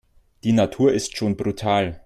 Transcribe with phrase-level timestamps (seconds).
[0.43, 1.99] Die Natur ist schon brutal.